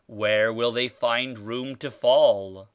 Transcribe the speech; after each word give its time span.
Where 0.07 0.51
will 0.51 0.71
they 0.71 0.87
find 0.87 1.37
room 1.37 1.75
to 1.75 1.91
fall?'' 1.91 2.67